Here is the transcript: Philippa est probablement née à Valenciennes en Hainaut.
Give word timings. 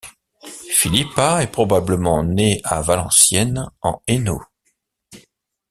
Philippa 0.71 1.43
est 1.43 1.51
probablement 1.51 2.23
née 2.23 2.59
à 2.63 2.81
Valenciennes 2.81 3.69
en 3.83 4.01
Hainaut. 4.07 4.41